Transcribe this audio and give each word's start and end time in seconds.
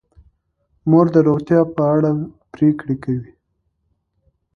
مور 0.89 1.05
د 1.15 1.17
روغتیا 1.27 1.59
په 1.75 1.81
اړه 1.95 2.11
پریکړې 2.53 2.95
کوي. 3.03 3.31